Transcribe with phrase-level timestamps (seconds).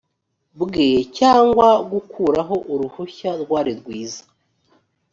[0.61, 4.23] bwe cyangwa gukuraho uruhushya rwari rwiza